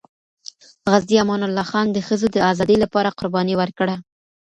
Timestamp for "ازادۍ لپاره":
2.51-3.15